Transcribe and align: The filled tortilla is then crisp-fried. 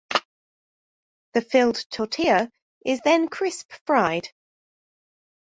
The 1.33 1.41
filled 1.41 1.85
tortilla 1.91 2.51
is 2.83 3.01
then 3.01 3.27
crisp-fried. 3.29 4.29